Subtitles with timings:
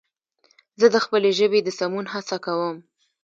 [0.79, 2.75] زه د خپلې ژبې د سمون هڅه کوم